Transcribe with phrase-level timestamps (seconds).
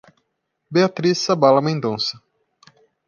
[0.73, 2.19] Beatriz Sabala Mendonca